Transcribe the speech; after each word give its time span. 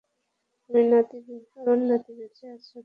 আমার 1.57 1.77
নাতি 1.89 2.11
বেঁচে 2.17 2.45
আছে। 2.55 2.77